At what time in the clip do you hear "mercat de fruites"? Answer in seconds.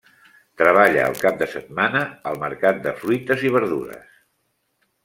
2.45-3.47